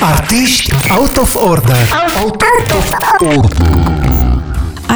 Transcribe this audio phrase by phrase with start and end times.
[0.00, 1.76] Artiști out of order.
[2.22, 4.15] Out of order.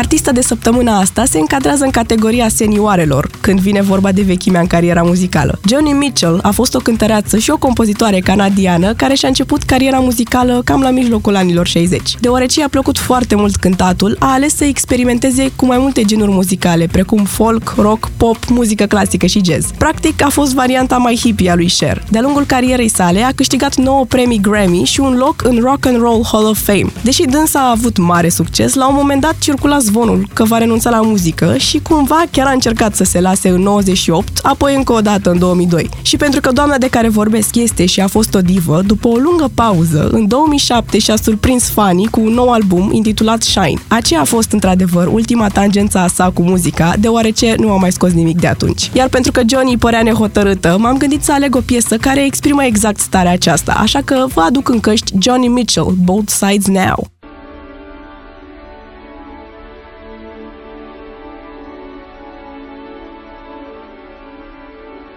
[0.00, 4.67] Artista de săptămâna asta se încadrează în categoria senioarelor, când vine vorba de vechimea în
[4.67, 5.60] cariera muzicală.
[5.69, 10.63] Johnny Mitchell a fost o cântăreață și o compozitoare canadiană care și-a început cariera muzicală
[10.64, 12.14] cam la mijlocul anilor 60.
[12.21, 16.87] Deoarece i-a plăcut foarte mult cântatul, a ales să experimenteze cu mai multe genuri muzicale,
[16.93, 19.67] precum folk, rock, pop, muzică clasică și jazz.
[19.79, 22.03] Practic, a fost varianta mai hippie a lui Cher.
[22.11, 26.01] De-a lungul carierei sale a câștigat 9 premii Grammy și un loc în Rock and
[26.01, 26.93] Roll Hall of Fame.
[27.03, 30.90] Deși dânsa a avut mare succes, la un moment dat circula zvonul că va renunța
[30.90, 35.00] la muzică și cumva chiar a încercat să se lase în 98, apoi încă o
[35.00, 35.88] dată în 2002.
[36.02, 39.16] Și pentru că doamna de care vorbesc este și a fost o divă, după o
[39.16, 43.82] lungă pauză, în 2007 și-a surprins fanii cu un nou album intitulat Shine.
[43.88, 48.12] Aceea a fost într-adevăr ultima tangență a sa cu muzica, deoarece nu a mai scos
[48.12, 48.90] nimic de atunci.
[48.92, 53.00] Iar pentru că Johnny părea nehotărâtă, m-am gândit să aleg o piesă care exprimă exact
[53.00, 57.20] starea aceasta, așa că vă aduc în căști Johnny Mitchell, Both Sides Now.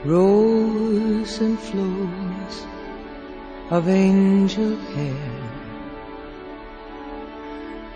[0.06, 2.66] Rose and flows
[3.70, 5.44] of angel hair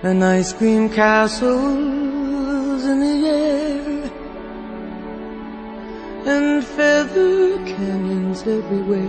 [0.04, 4.12] and ice cream castles in the air
[6.28, 9.02] and feather canyons everywhere.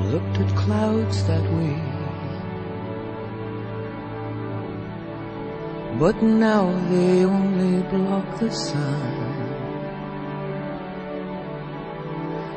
[0.00, 2.03] Looked at clouds that way.
[5.98, 9.24] But now they only block the sun.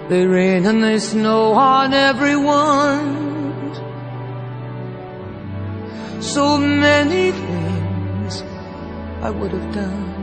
[0.10, 3.28] They rain and they snow on everyone.
[6.20, 8.42] So many things
[9.22, 10.14] I would have done.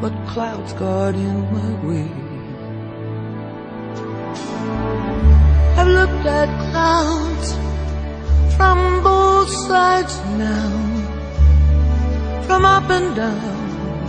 [0.00, 2.08] But clouds got in my way.
[5.76, 7.48] I've looked at clouds
[8.56, 9.87] from both sides
[12.88, 14.08] up and down,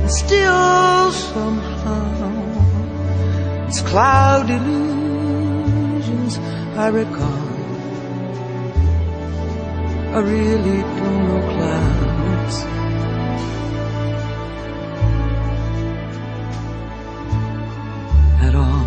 [0.00, 2.36] and still somehow
[3.66, 6.38] it's cloud illusions
[6.76, 7.48] I recall.
[10.16, 12.56] I really don't know clouds.
[18.46, 18.86] At all.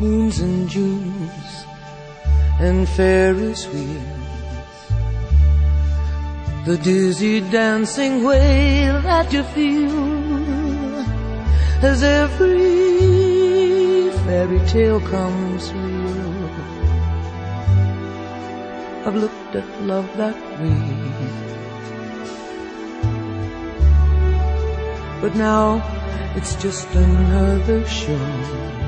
[0.00, 1.67] moons and Junes
[2.60, 4.04] and Ferris wheels.
[6.66, 10.98] The dizzy dancing way that you feel
[11.82, 12.98] as every
[14.24, 16.28] fairy tale comes real.
[19.06, 21.38] I've looked at love that way.
[25.22, 25.82] But now
[26.36, 28.87] it's just another show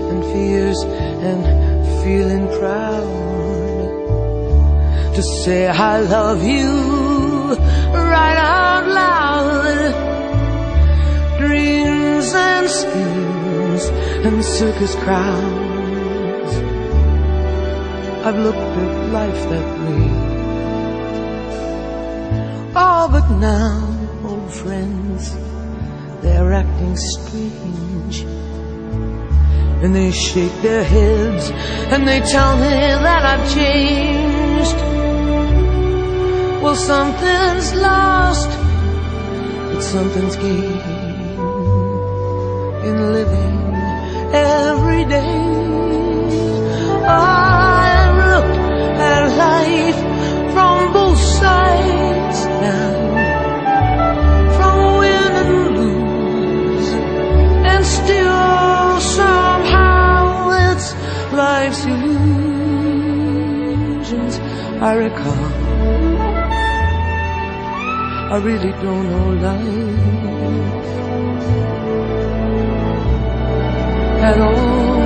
[0.31, 1.41] fears and
[2.03, 3.31] feeling proud
[5.15, 7.55] to say I love you
[7.93, 9.93] right out loud.
[11.39, 13.83] Dreams and schemes
[14.25, 16.53] and circus crowds.
[18.25, 20.31] I've looked at life that way.
[22.75, 25.35] Oh, but now, old friends,
[26.21, 28.25] they're acting strange
[29.81, 31.49] and they shake their heads
[31.91, 34.79] and they tell me that I've changed.
[36.61, 38.49] Well, something's lost,
[39.73, 40.81] but something's gained
[42.87, 43.57] in living
[44.33, 45.61] every day.
[47.03, 47.40] I
[64.13, 65.45] I recall.
[68.33, 69.71] I really don't know life
[74.21, 75.00] at all.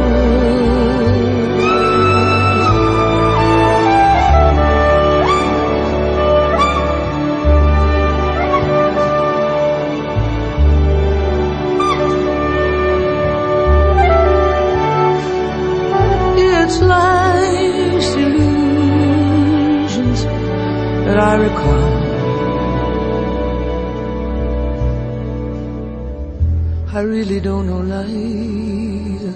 [21.36, 21.84] I recall.
[26.96, 29.36] I really don't know life.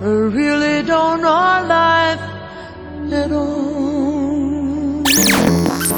[0.00, 2.24] I really don't know life
[3.12, 5.02] at all.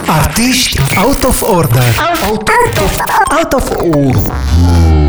[0.07, 1.83] Artiști out of order.
[2.23, 2.99] Out, out of,
[3.39, 5.04] out of order.